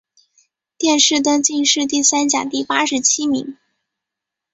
[0.79, 3.55] 殿试登进士第三甲第八十七名。